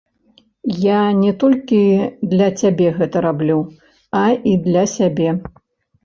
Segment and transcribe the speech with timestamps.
[0.83, 1.81] Я не толькі
[2.31, 3.59] для цябе гэта раблю,
[4.21, 5.29] а і для сябе.